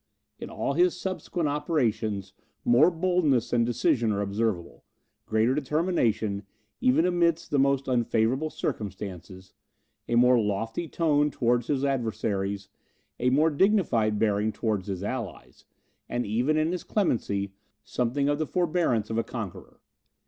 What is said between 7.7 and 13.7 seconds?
unfavourable circumstances, a more lofty tone towards his adversaries, a more